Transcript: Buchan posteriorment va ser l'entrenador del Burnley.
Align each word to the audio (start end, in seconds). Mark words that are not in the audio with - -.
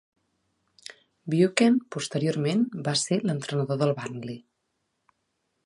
Buchan 1.33 1.77
posteriorment 1.95 2.63
va 2.89 2.95
ser 3.03 3.21
l'entrenador 3.29 3.81
del 3.85 3.95
Burnley. 4.01 4.39